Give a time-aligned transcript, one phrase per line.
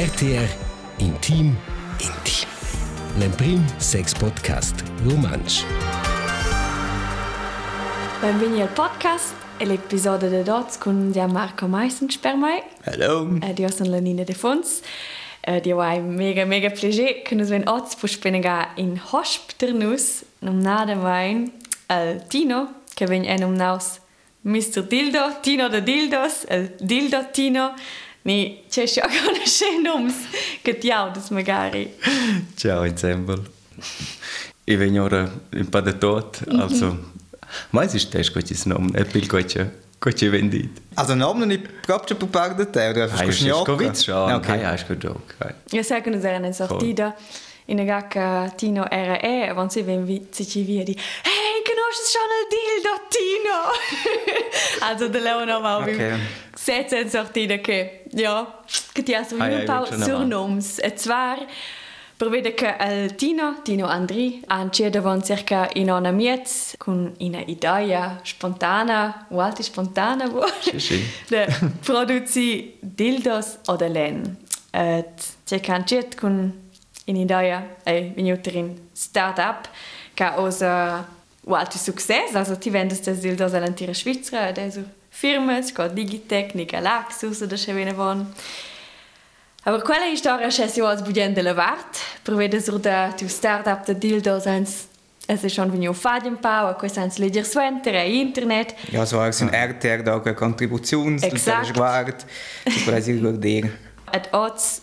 [0.00, 0.48] RTR
[0.98, 1.54] Intim
[1.98, 2.48] Intim.
[3.18, 5.62] L'emprim sex podcast romansch.
[8.22, 12.62] Benveni al podcast e l'episodio de Dots con Marco Meissens per mai.
[12.84, 13.28] Hello.
[13.42, 14.80] Eh, io sono la Nina De Fons.
[15.42, 20.62] Eh, io hai mega mega piacere che nos ven oz pus penega in hospiternus num
[20.62, 21.52] nada mein
[21.88, 24.00] al Tino che ven naus
[24.42, 24.86] Mr.
[24.86, 27.74] Dildo, Tino de Dildos, el Dildo Tino.
[28.22, 30.14] Ni c'è già conosce noms
[30.62, 31.94] che ti audes magari.
[32.54, 33.42] Ciao ensemble.
[34.64, 34.94] Ich bin
[35.70, 36.96] po' de tot, also
[37.70, 40.70] mais ist das gut ist nom, e pil coche, coche vendit.
[40.94, 44.32] Also Namen nicht proprio per parte di te, o Hai einfach ist go witz schon.
[44.34, 44.58] Okay.
[44.58, 45.34] Okay, hast go joke.
[45.68, 47.16] Che nos erano in sortida
[47.66, 51.49] in una gacca Tino era e avanti si ven vi si ci via di Hey,
[51.90, 53.58] conosci schon il Dildo Tino?
[54.86, 56.18] also der war wie Okay.
[56.54, 58.62] Sätze in sortida che ja,
[58.92, 60.78] che ti ha so ja, ich paar surnoms.
[60.78, 61.38] E zwar
[62.16, 68.20] vedere che il Tino, Tino Andri, ha davant circa in una miez con una idea
[68.22, 71.02] spontana, o alti spontana, wo Sì, sì.
[71.28, 71.46] de
[71.82, 74.36] produci dildos oder len.
[74.72, 76.68] Et c'è cancet con
[77.06, 79.68] un'idea venuta in start-up
[80.14, 81.18] che ha osa
[81.50, 85.86] o alti success, also ti vendes des dildos all'intera Svizzera ed è so firmes, co
[85.88, 88.32] Digitec, Galaxus oder che viene von.
[89.64, 93.94] Aber quella storia c'è si als budien della vart, vedere sur da tu start-up de
[93.98, 94.86] dildos ans
[95.26, 99.18] es ist schon vegniu fad un pau, quei sans leger suenter e internet, Ja, so
[99.20, 101.74] als ein RTR da eine Kontributions, Exakt.
[101.74, 102.24] guard,
[102.64, 103.70] das weiß ich guardare.
[104.12, 104.80] et oz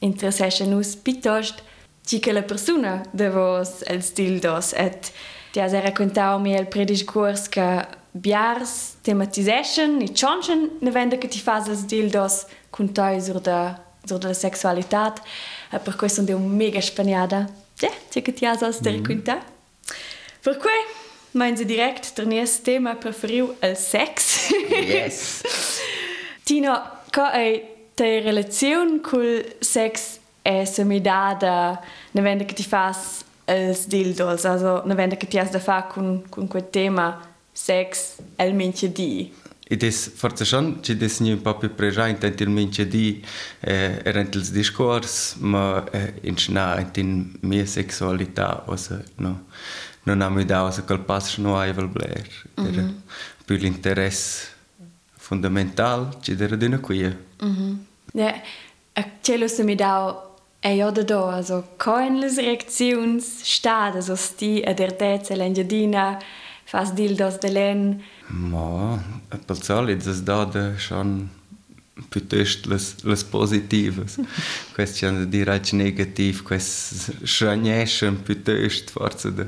[0.00, 1.62] interessesce nus pitost
[2.04, 5.12] ci che la persona de vos els dildos et
[5.58, 11.40] ti has raccontau mi el prediscurs che biars tematiseschen i chanchen ne vende che ti
[11.40, 13.74] fas els dildos cun toi sur da
[14.06, 15.20] sur sexualitat
[15.72, 17.48] e per questo un mega spaniada
[17.80, 19.42] ja ti che ti has als racconta
[20.42, 20.80] per cui
[21.32, 25.42] meinen sie direkt der nächste Thema preferiu el sex Yes.
[26.44, 26.80] Tino,
[27.10, 31.80] ca è te relazione col sex è semidada,
[32.12, 35.84] ne vende che ti fas els dildos, also ne vende che ti has da fa
[35.84, 37.18] con, con quel tema
[37.52, 39.32] sex el mince di.
[39.70, 43.22] I des forse schon, ci des ni un po' più presente in mince di
[43.60, 49.46] eh, erant ils discors, ma eh, in schna in mia sexualità, also no.
[50.04, 52.26] Non ha mi da also quel passo no ai vel bler.
[52.54, 52.90] Era
[53.44, 54.48] più l'interesse
[55.16, 57.14] fundamental ci dera d'una quia.
[58.12, 58.42] Ja,
[58.94, 60.27] a cielo semidau
[60.60, 66.18] è io da do, also coin les reactions stad, also sti a der tezze l'engiadina,
[66.64, 68.98] fas dildos de len, Ma,
[69.46, 71.30] per solid es dada schon
[72.10, 74.18] piuttosto les, les positives.
[74.74, 79.46] Quest c'è da dire anche negativ, quest schragnäschen piuttosto forse de,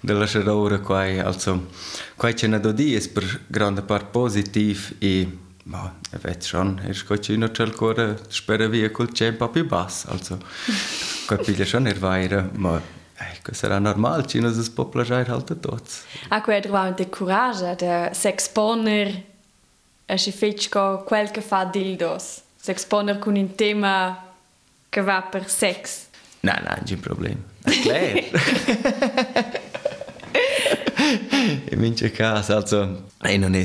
[0.00, 1.68] de la scherora quai, also
[2.16, 5.28] quai c'è da dire es per grande part positiv e
[5.64, 9.36] ma, e vet schon, es quai c'è no c'è ancora spera via col c'è un
[9.36, 10.38] po' più basso, also
[11.26, 12.80] quai piglia schon er vaira, ma
[13.16, 16.02] Ecco, sarà normal, ci non si può plagiare halt tots.
[16.30, 19.22] A quei trovava de courage de s'exponer
[20.06, 20.68] a si fetch
[21.04, 22.42] quel che fa dildos.
[22.60, 24.34] S'exponer con un tema
[24.88, 26.06] che va per sex.
[26.40, 27.44] Nein, nein, kein Problem.
[27.62, 28.16] Klar.
[31.70, 33.64] In manchen caso, also, non è...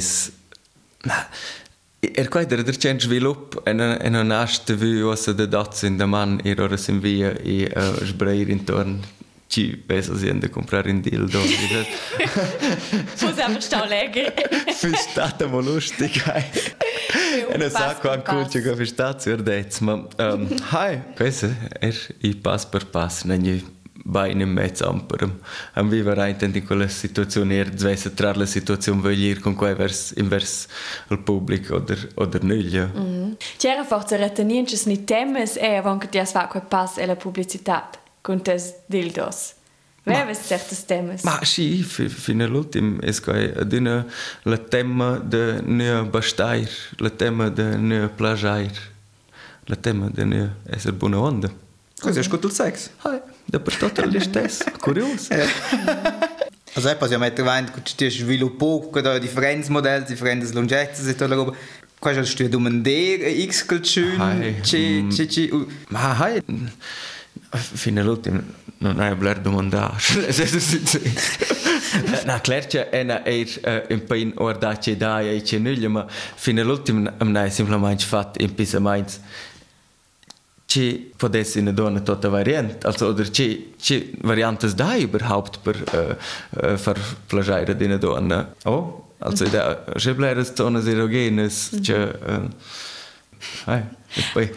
[2.02, 5.98] Er qua der der chen svilup en en en aste vu ossa de dots in
[5.98, 9.04] der man er ora sin via e uh, sbreir intorn
[9.50, 11.40] ci penso si ende comprar in dildo
[13.22, 14.32] Muss einfach stau leger.
[14.80, 16.46] Für stata mo lustig hai
[17.50, 18.36] E non sa pass qua per pass.
[18.36, 21.50] culcio che per sta zur dez ma um, hai questo
[21.82, 23.64] er i pass per pass negli
[24.10, 25.34] beine in mezzo amperem
[25.74, 30.14] am viver reintend in quella situazione er zvesse tra la situazione voglier con quei vers
[30.18, 30.68] invers
[31.10, 32.92] il pubblico oder oder nuglia
[33.58, 37.16] C'era forse reteniences ni temes e avon che ti has fa quel pass e la
[37.16, 37.90] pubblicità
[38.22, 39.54] con tes dildos.
[40.04, 41.24] Veves certes temes.
[41.24, 44.06] Ma sì, fi- fino all'ultimo che ad una
[44.44, 48.72] la tema de ne bastair, la tema de ne plagiar,
[49.66, 51.52] la tema de ne essere buona onda.
[52.00, 52.90] Così è tutto il sex.
[53.02, 53.20] Hai,
[53.52, 55.30] da pristotili štes, kurioz.
[56.76, 61.54] Also etwas, ja, man hat gemeint, du hast Willow Pog, oder Differenzmodell, Differenzlongezza, so darüber.
[62.00, 64.22] Quasi hast du um D, X, schön,
[64.64, 65.52] C, C, C.
[65.90, 66.42] Ma, hi.
[67.76, 68.42] Fine l'ultimo,
[68.78, 69.98] no, non è voler domandare.
[72.26, 76.06] Na, klerče, ena je eh, in pa in orda, če da, je če nulja, ma
[76.38, 79.18] fine l'ultimo, mna je simplemente fat in pisa majc.
[80.70, 86.16] Ci potesse una donna tutta variant, also oder ci ci variantes da überhaupt per äh,
[86.62, 86.96] äh, far
[87.26, 88.54] plagiare di donna.
[88.66, 92.50] Oh, also da schebleres zonas erogenes, ci äh,
[93.66, 94.54] Hai, e poi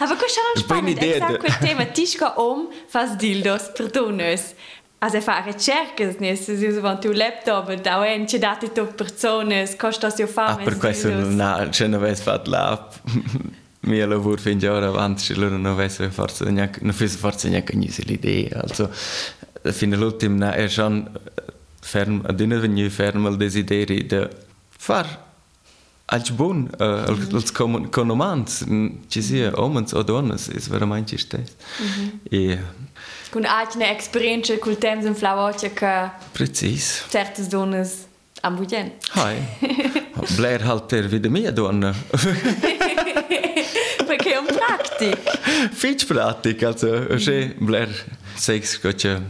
[0.00, 4.54] Aber questo non spannend, esatto quel tema, tisca om fas dildos per donas.
[4.98, 9.74] Also fa ricercas, ne, se si usa tu laptop, da en c'è date to personas,
[9.76, 12.50] costa si fa Ah, per questo non ha, cioè non avessi fatto
[13.88, 13.94] là.
[13.94, 17.48] Mio lavoro fin già ora avanti, cioè loro non avessero forse neanche, non avessero forse
[17.48, 18.60] neanche l'idea.
[18.62, 18.90] Also,
[19.72, 21.02] fino all'ultimo, è già
[21.80, 24.28] ferm, ad una venuta fermo il desiderio di
[24.68, 25.26] fare
[26.10, 27.52] als buon, uh, als, als
[27.90, 28.64] conomans,
[29.08, 31.54] ci sia uomini o donne, è veramente stesso.
[32.30, 32.58] E,
[33.30, 37.04] Con altre esperienze col temps in flauoce che precis.
[37.10, 38.06] certe donas
[38.40, 38.92] am budgen.
[39.14, 39.36] Hai.
[40.36, 41.94] Blair halt er wieder mehr donna.
[44.28, 45.72] Perché è un practic.
[45.72, 47.88] Fitch pratic, also, že Blair
[48.36, 49.20] seks, ko će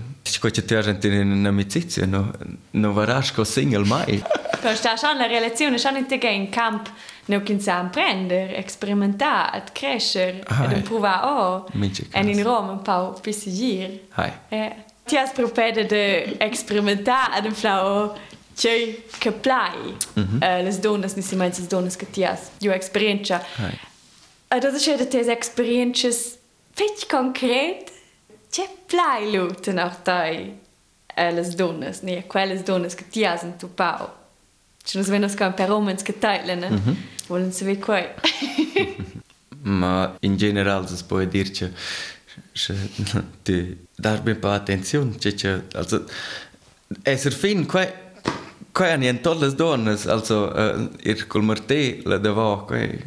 [0.41, 2.27] ko će tjažati na amicizia, no,
[2.73, 4.23] no varaš ko single mai.
[4.61, 6.89] Quando sta schon la relazione, schon inte in camp,
[7.27, 10.81] no che sa prendere, experimentare, ad crescere, Ah, ad eh.
[10.83, 12.43] provare, oh, Mince e in cas.
[12.43, 14.01] Roma un po' più sigir.
[14.15, 14.33] Hai.
[14.49, 14.75] Eh.
[15.05, 18.13] Ti has propede de experimentare ad un flau
[18.55, 19.97] che che plai.
[20.41, 23.43] Eh, les donas, ni si mai les donas che ti has, io esperienza.
[23.57, 23.79] Hai.
[24.51, 26.39] Ah, A das ist ja diese Experiences
[26.73, 27.93] fett konkret.
[28.51, 30.55] C'è plai luta nach tai
[31.15, 32.25] elas donas, ne?
[32.27, 34.09] Quellas donas que ti asen tu pau.
[34.85, 36.71] Ci nos venos con per omens que tailen, ne?
[36.71, 36.97] Mm -hmm.
[37.29, 38.07] Volen se ver quai.
[39.63, 41.71] Ma in general si può dire che
[43.43, 46.05] ti dar ben pa attenzione, che che also
[47.03, 47.93] esser fin quai
[48.73, 52.99] quai an tolle donnes, also eh, uh, ir col marte la devo quai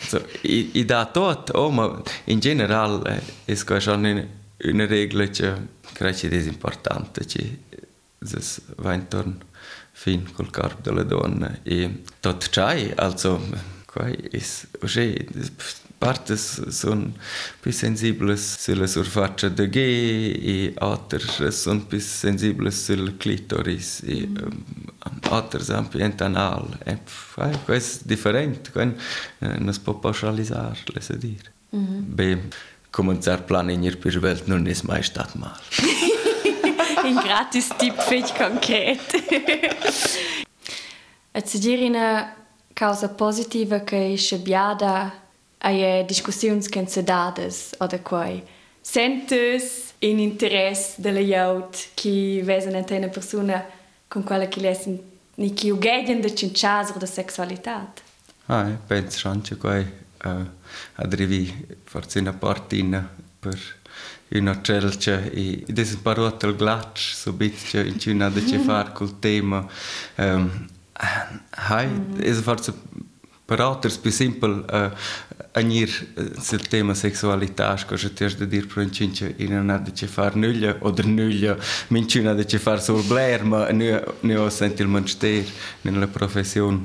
[0.00, 4.26] also i, i da tot, oh, ma in general eh, es qua schon una,
[4.64, 5.52] una regola che
[5.92, 7.58] credo che è importante, che
[8.18, 9.52] es va intorno
[9.92, 13.40] fin col corpo della donna e tot c'hai, also
[13.94, 15.26] qua es usce
[15.98, 17.12] partes sono
[17.60, 24.64] più sensibili sulla surfaccia del gay e altre sono più sensibili sul clitoris e um,
[25.30, 26.98] altre ambiente anal e
[27.34, 29.00] poi questo è differente questo
[29.38, 32.38] eh, non si può pauschalizzare lascia dire beh
[32.90, 35.62] cominciare a planare per la Welt non è mai stato male
[37.04, 39.14] Un gratis tip fetch concret.
[41.34, 42.43] Et se dir una
[42.74, 45.12] causa positiva che è biada
[45.58, 47.02] a ye discussions can se
[47.78, 48.42] o de quoi
[48.80, 53.64] sentes in interess de le yout qui vesen en persona
[54.08, 54.86] con quella qui les
[55.36, 58.02] ni qui ugedien de cinchas o de sexualitat.
[58.46, 60.46] Ah e, pens ranche quoi uh, eh,
[60.94, 63.08] adrivi forse na partina
[63.40, 63.58] per
[64.28, 69.66] in e i desparotel glatch subitce in cina de che far col tema
[70.16, 71.88] um, Hai,
[72.22, 72.74] e zë farë që
[73.50, 74.52] për atër spisim për
[75.54, 79.48] a njërë se tema seksualitash, kështë të është dhe dirë për në qënë që i
[79.50, 81.56] në në dhe që farë nëllë, o dhe nëllë,
[81.94, 83.60] minë qënë dhe që farë sur blerë, më
[84.22, 85.52] në o sentil më në shterë,
[85.84, 86.80] në në profesion.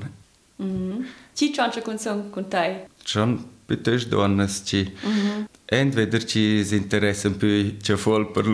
[0.58, 1.08] Mhm.
[1.40, 2.70] Që qënë që kënë sënë kënë taj?
[3.08, 3.40] Qënë
[3.70, 4.84] për të është donës që,
[5.14, 5.48] mhm.
[5.80, 8.54] endë vedër që i zinteresën për që folë për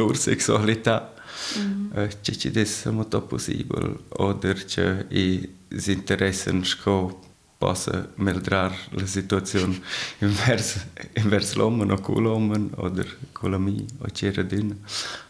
[2.51, 7.19] desse molto possibile oder ci i si interessano sco
[7.57, 9.79] possa mildrar la situazione
[10.19, 10.79] inverso
[11.13, 14.75] inverso l'uomo o con l'uomo oder con la mia o c'era d'una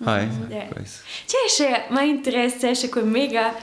[0.03, 0.67] hai Yeah.
[0.67, 3.53] questo C'è ma interesse c'è quel mega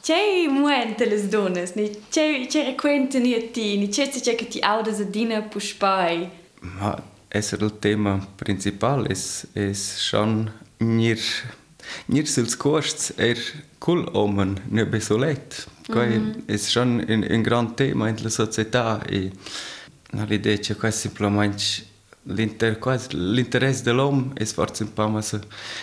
[0.00, 1.64] c'è muente le donne,
[2.08, 6.30] c'è c'è requente ni a ti, ni c'è c'è che ti audas a dina puspai.
[6.60, 11.18] Ma essere il tema principale es es schon nir
[12.06, 13.38] nir sils costs er
[13.78, 15.66] cool omen ne besolet.
[15.88, 16.42] Mm -hmm.
[16.46, 19.30] es schon un, un grand tema in la società e
[20.26, 21.86] l'idea che qua simplemente
[22.22, 22.78] l'inter
[23.12, 25.40] l'interesse dell'uomo è forse un po' ma se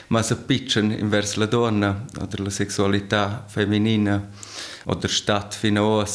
[0.08, 4.30] ma se pitchen inverso la donna o la sessualità femminina
[4.86, 6.06] o der stat fino a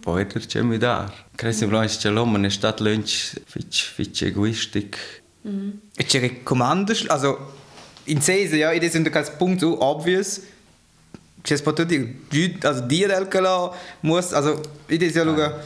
[0.00, 1.26] Poi der c'è mi dar.
[1.36, 5.22] Credo semplicemente che l'uomo è stato lunch fitch fitch egoistic.
[5.94, 7.60] E ci recomandast, also
[8.04, 10.40] in Cese, ja, ed è un caso punto so obvious,
[11.42, 15.60] c'è dire, Giud- also dir del cala muss, also ed è ja luga,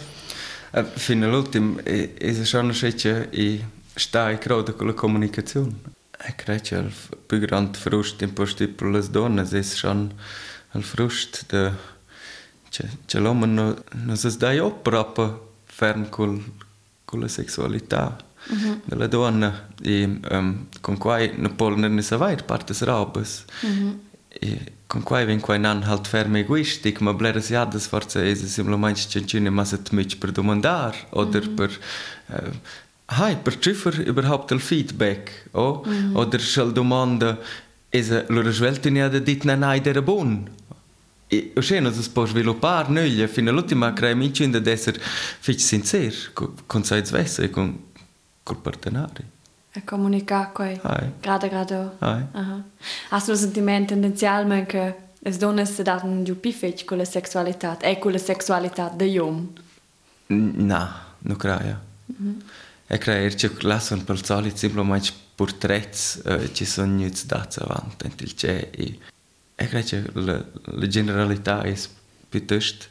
[0.73, 3.64] Eh, Fino all'ultimo è, è schon che i
[3.95, 5.75] stai credo con la comunicazione.
[6.19, 6.93] E credo che il
[7.26, 10.12] più grande frust in posti per le donne è schon
[10.73, 11.73] il frust de
[13.07, 16.45] che l'uomo non si dà proprio ferm con
[17.07, 18.16] con la sessualità.
[18.53, 18.81] Mm-hmm.
[18.85, 23.93] della donna e um, con quai non può ne savait partes robes mm-hmm.
[24.29, 28.45] e con quai ven quai nan halt ferme egoistic ma blera si adas forza es
[28.45, 31.55] simplemente cencine ma se tmich per domandar oder mm-hmm.
[31.55, 31.79] per
[32.26, 32.53] uh,
[33.07, 35.83] hai per triffer überhaupt el feedback oh?
[35.85, 36.17] mm-hmm.
[36.17, 37.38] oder schall domanda
[37.91, 40.49] es loro svelti ne ha dit na nai der bon
[41.29, 46.17] E o scena si può sviluppare noi fino all'ultima crea amici di essere fitch sinceri
[46.67, 47.76] con se svesse con
[48.47, 49.25] col partenari.
[49.73, 50.79] E comunicare coi.
[50.83, 51.12] Hai.
[51.21, 51.97] Grado grado.
[51.99, 52.25] Hai.
[52.33, 52.62] Aha.
[53.11, 57.05] Hast du un sentiment tendenzialmente che le donne si danno più più fitch con la
[57.05, 59.53] sessualità e con la sessualità degli uomini?
[60.29, 60.88] No,
[61.19, 61.81] non credo.
[62.12, 62.38] Mm-hmm.
[62.87, 68.35] E credo che lasciano per solito semplicemente portretti eh, ci sono nuts dati avanti il
[68.35, 68.99] c'è e
[69.59, 70.45] ich glaube, la,
[70.79, 71.75] la generalità è
[72.29, 72.87] piuttosto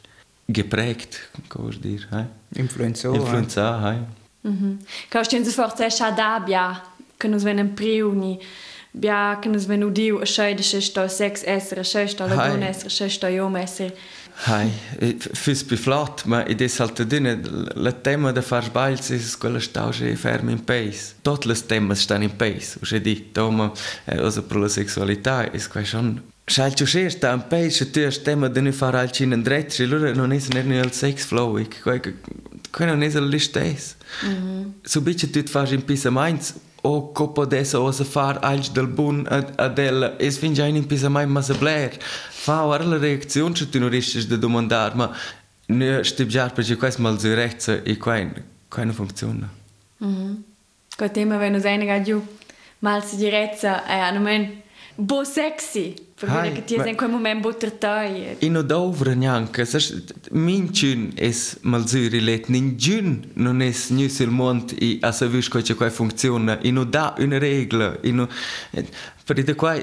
[0.45, 2.07] geprägt, kann man dire.
[2.11, 2.25] Hey?
[2.61, 3.13] Influenzò.
[3.13, 4.24] Influenzà, hey?
[4.45, 4.79] Mhm.
[5.09, 6.81] Kannst du uns forse scha da bia,
[7.17, 8.39] che nos venen priuni,
[8.91, 12.35] bia che nos venu diu, a schei de sto sex essere, a schei sto la
[12.35, 13.93] donna essere, a schei sto iom essere.
[14.45, 14.69] Hai,
[15.33, 17.39] fürs beflat, ma ed es halt dine,
[17.73, 21.15] la tema de far sbails es quella stauge ferm in pace.
[21.21, 23.71] Tot les temas stan in pace, usche di, toma,
[24.05, 28.47] also per la sexualità, es quai schon Schalt jo scher sta un page tu stemma
[28.47, 31.59] de nu far al chin andret, și lor non es ner nu al sex flow,
[31.83, 32.01] quai
[32.79, 33.95] es al listes.
[34.23, 34.71] Mm -hmm.
[34.83, 38.87] So bitte tu fas in pisa mainz o copo dessa o se far alch del
[38.87, 39.27] bun
[39.57, 41.97] adel es fin già in pisa mai ma se bler.
[42.29, 45.11] Fa ora la reazione che tu non riesci de domandar, ma
[45.67, 48.31] nu stib jar perché quais mal zu rechts e quai
[48.69, 49.49] quai non funziona.
[49.97, 50.09] Mhm.
[50.09, 50.43] Mm
[50.97, 52.21] Quel tema wenn us einiga giù
[52.79, 53.83] mal si direzza
[54.97, 55.85] bo seksi.
[56.15, 58.37] Për këtë jetën ku më më bo tërtaj.
[58.45, 63.81] I në dovrë njën, kësë është min qyn es mëllëzyri let, në gjyn në nes
[63.97, 68.29] një silmont i asë vishkoj që kaj funksiona, i në da në reglë, i në...
[69.25, 69.77] Për i të kaj,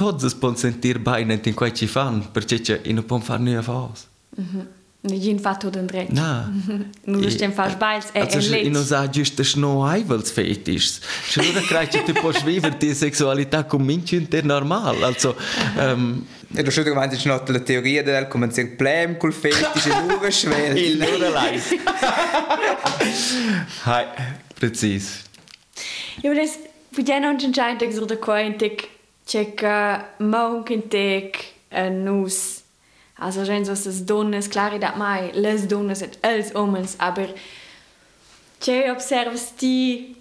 [0.00, 2.96] totë zësë ponë sentir bajnë në të kaj që i fanë, për që që i
[2.96, 4.10] në ponë fanë një e fasë.
[4.42, 4.66] Mhm.
[5.06, 6.12] Non gin fatto den dret.
[6.12, 6.52] Na.
[7.04, 10.98] Nu e, stem fas bails e also, e non sa giusto no aivels fetisch.
[11.30, 15.04] Schon nur kreis du puoi vivere die Sexualità con minchen der normal.
[15.04, 15.34] Also
[15.78, 20.06] ähm E gemeint, es ist noch die Theorie, del kommen sehr Problem col fetisch in
[20.06, 20.76] nur schwer.
[20.76, 21.60] Il nur allein.
[23.84, 24.04] Hai,
[24.58, 25.24] precis.
[26.22, 26.58] Ja, aber das
[26.92, 28.88] wird non c'è che sur de quantic
[29.26, 32.55] c'è che monkentek en nus
[33.18, 37.28] Also wenn so das Donnes, klar dat mai, les Donnes et els omens, aber
[38.60, 40.16] c'è observas ti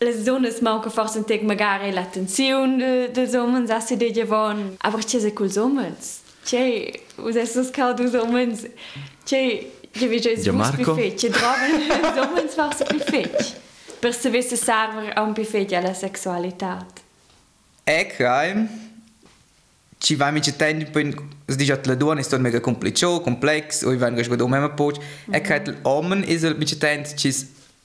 [0.00, 5.00] les Donnes manca forse un tec magari l'attenzione de, de omens, assi de javon, aber
[5.00, 6.20] c'è se culs omens.
[6.44, 8.66] C'è, us es cau dus omens,
[9.24, 10.94] c'è, je vi Ja, Marco?
[10.94, 13.56] buffet, c'è droven les omens forse buffet.
[14.00, 16.86] Per se visse server a un buffet alla sexualità.
[17.84, 18.24] Ecco,
[20.00, 21.14] ci vai mi cetten poi
[21.44, 24.98] dice la donna è mega complicato complex o vengo sguardo mema poch
[25.30, 27.30] e che l'uomo è mi cetten ci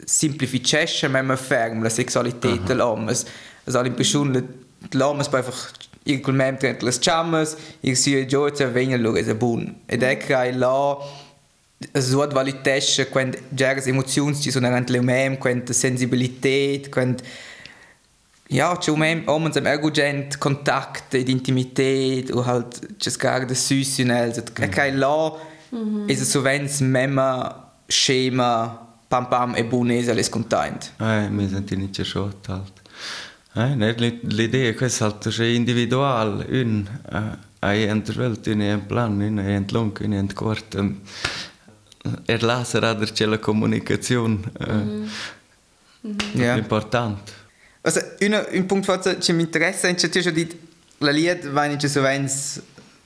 [0.03, 4.43] simplificisce mema ferm la sessualità dell'uomo also l'impressione
[4.91, 5.71] l'uomo è einfach
[6.03, 9.81] il col mem tra le chamas il si è già c'è venga lo è buon
[9.85, 10.97] ed è che là
[11.99, 17.21] so valitesce quando già emozioni ci sono anche le mem quando sensibilità quando
[18.47, 24.11] ja, c'è un zum ergogent Kontakt, die Intimität und halt das gar das Süße und
[24.11, 25.31] also kein La
[25.71, 26.07] Mhm.
[26.07, 30.91] ist es so wenn es Mema Schema pam pam e bunese alles content.
[30.99, 32.73] Eh, mi senti nicht schott halt.
[33.55, 36.87] Eh, ne, l'idea è questa halt è individual, un
[37.59, 40.73] hai un è un plan, è un lung, un è un kort.
[40.75, 41.01] Um,
[42.25, 44.39] er laser ader c'è la comunicazione.
[44.59, 45.07] Eh, mm
[46.01, 46.39] -hmm.
[46.39, 46.55] Ja.
[46.55, 47.33] Important.
[47.85, 50.47] Also, un, un punct forse che mi interessa è che di
[50.99, 52.59] la lied vai nicht so wenn's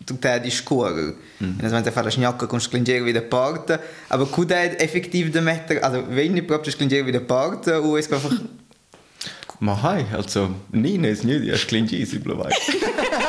[0.06, 1.14] tu te di scuola.
[1.44, 1.60] Mm.
[1.60, 5.82] E wenn fare la schnacca con sclingere wieder porta, aber kud è effektiv da mettere,
[5.82, 8.32] also wenn nicht proprio sclingere wieder porta o es einfach
[9.62, 12.48] Ma hai, also, Nina ist nicht, ich klingt easy, blöd.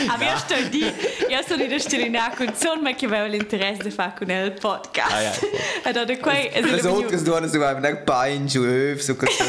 [0.00, 0.84] Io sto di,
[1.28, 5.42] io sono in stilina con son ma che avevo l'interesse di fare con il podcast.
[5.84, 9.42] E da qua è das outras donas so einfach nach Bein, Schöf, so così.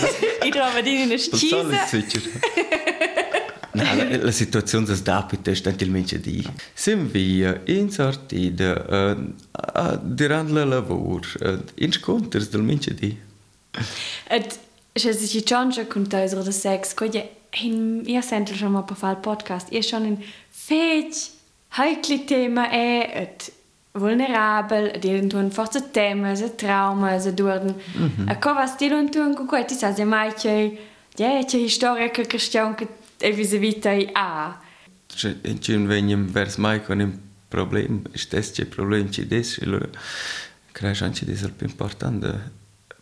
[0.43, 2.41] I trovo di in switchen?
[3.73, 6.45] Nein, la, situazione si sta sostanzialmente di.
[6.73, 13.17] Siamo via in sortita uh, durante il lavoro, uh, in scontri del mince di.
[14.27, 14.59] Et
[14.93, 16.93] se si ci change con te so da sex,
[17.59, 19.71] in io sento schon mal per fare il podcast.
[19.71, 21.31] Io schon in fech
[21.77, 23.51] heikli tema è et
[23.93, 27.75] vulnerabel, di tun forza temas, e traumas, e durden.
[27.97, 28.29] Mm -hmm.
[28.29, 30.77] A covas di non tun cu quai, ti sa se mai che
[31.15, 34.59] ja, c'è storia che cristian che è vis vita i a.
[35.43, 39.89] In cim vegnem vers mai con un problem, ist ce problem ci des, e allora
[40.71, 42.51] credo anche des è più importante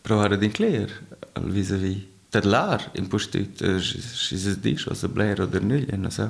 [0.01, 0.89] provare ad incler
[1.34, 6.28] al vis-a-vis der tedlar in poštite, še zdišo se bile rodrnilje, no se,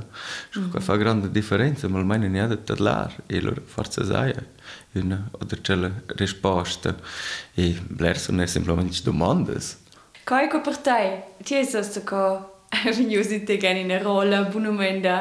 [0.53, 0.85] škoda mhm.
[0.85, 4.45] fa grande differenza, ma almeno ne da tedlar, e lor forza zaia,
[4.95, 6.95] in eh, odrčele risposte,
[7.57, 9.75] e bler so ne simplemente domandes.
[10.29, 11.11] Kaj ko partaj,
[11.43, 12.23] ti je so se ko,
[12.97, 15.19] vinjuzi te geni ne rola, bunumenda,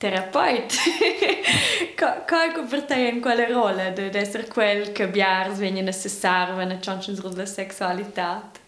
[0.00, 0.78] terapeut.
[2.00, 6.78] Kaj ko partaj in quale rola, de essere quel che biars vengono a cessare, vengono
[6.78, 8.59] a cianciare sulla sessualità?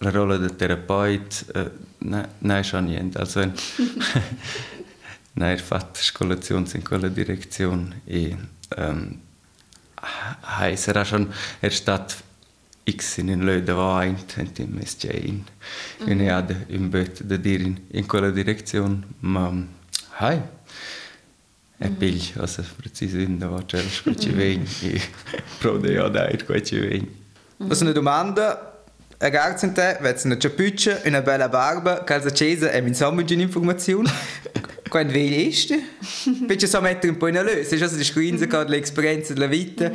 [0.00, 1.70] La rola del Therapeut, äh,
[2.00, 3.20] nein, nein, schon niente.
[3.20, 3.52] Also, wenn,
[5.34, 7.94] nein, er fährt Skolationen in quella Direktion.
[8.06, 8.34] E,
[8.76, 9.20] ähm,
[10.58, 11.32] heißt er schon,
[11.62, 12.16] er steht
[12.84, 15.44] x in den Leuten weint, und die ist ja in,
[16.06, 16.24] in mhm.
[16.24, 19.04] Erde, im Bett, da dir in, in quella Direktion.
[19.20, 19.52] Ma,
[20.18, 20.42] hai,
[21.78, 21.96] è mhm.
[21.96, 25.00] piglio, also, preciso in da va, c'è la scucci vegni, e
[25.58, 27.22] pro de ja, dai, scucci vegni.
[27.58, 28.73] Was eine Domanda
[29.18, 34.10] Ragazzi, avete una ciapuccia, una bella barba, calza accesa e insomma di un'informazione.
[34.88, 35.76] Quando vedi questo?
[36.46, 39.90] Perché so mettere un po' in allo, se già si screenza con l'esperienza della vita.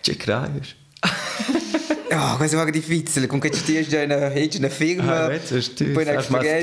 [0.00, 0.74] C'è craios.
[2.12, 5.24] Oh, questo è difficile, comunque ci tieni già in una, una firma.
[5.24, 6.00] Ah, vedi, tu, tu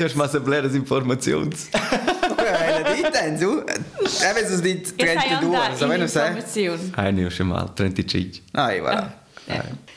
[0.04, 1.52] hast mal so blöde Informationen.
[2.44, 3.64] Okay, dite, su.
[3.66, 6.42] Eh, se di 32, so meno sai.
[6.96, 8.42] Eine schon mal, 35.
[8.52, 9.23] Ah, voilà.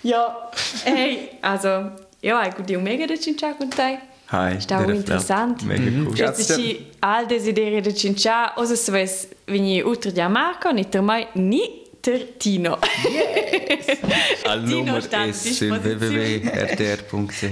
[0.04, 0.50] Ja,
[0.84, 4.00] hey, also, ja, ich würde mega da cincia con te.
[4.30, 5.64] Hi, Stau interessant.
[5.66, 6.18] Mega cool.
[6.18, 6.60] Jetzt ist
[7.00, 11.87] all desideri da cincia, also se ves veni utr di Marco, nicht der mai ni
[12.08, 12.80] ter Tino.
[13.04, 14.00] Yes.
[14.46, 17.44] Al numero è sul www.rtr.ch.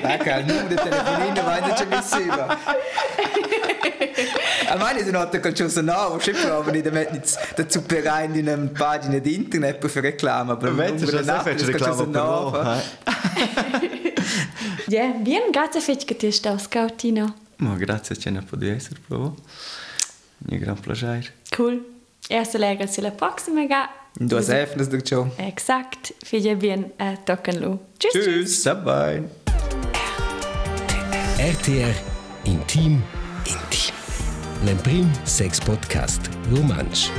[0.00, 2.46] Ecco, il numero di telefonino, non c'è nessuno.
[4.66, 7.22] Almeno sono notte che c'è un nuovo, se provo di mettere
[7.54, 12.04] dazu rein in una pagina di internet per reclama, aber wenn du das fährst, reclama
[12.50, 12.82] per
[14.88, 17.36] Ja, bien, grazie fetch che ti sta scoutino.
[17.58, 19.36] Ma grazie a cena per essere provo.
[20.50, 21.34] Un gran piacere.
[21.50, 21.97] Cool.
[22.28, 23.88] Erste Lega sulla prossima ga.
[24.18, 25.30] Du hast öffnet dich schon.
[25.38, 26.12] Exakt.
[26.30, 27.78] Bien, äh, tocken lu.
[27.98, 28.12] Tschüss.
[28.12, 28.64] Tschüss.
[28.64, 29.24] Bye.
[31.38, 31.94] RTR
[32.44, 33.02] Intim
[33.44, 33.94] Intim.
[34.64, 37.10] L'Emprim Sex Podcast Romansch.